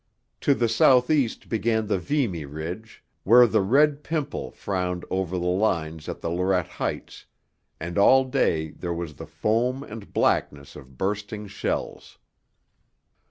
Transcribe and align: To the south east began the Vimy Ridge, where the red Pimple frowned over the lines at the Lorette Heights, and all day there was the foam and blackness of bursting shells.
To 0.39 0.55
the 0.55 0.67
south 0.67 1.11
east 1.11 1.47
began 1.47 1.85
the 1.85 1.99
Vimy 1.99 2.43
Ridge, 2.45 3.03
where 3.23 3.45
the 3.45 3.61
red 3.61 4.03
Pimple 4.03 4.49
frowned 4.49 5.05
over 5.11 5.37
the 5.37 5.45
lines 5.45 6.09
at 6.09 6.21
the 6.21 6.31
Lorette 6.31 6.67
Heights, 6.81 7.27
and 7.79 7.99
all 7.99 8.23
day 8.23 8.71
there 8.71 8.95
was 8.95 9.13
the 9.13 9.27
foam 9.27 9.83
and 9.83 10.11
blackness 10.11 10.75
of 10.75 10.97
bursting 10.97 11.45
shells. 11.45 12.17